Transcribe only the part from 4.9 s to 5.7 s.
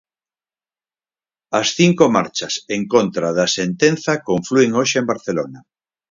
en Barcelona.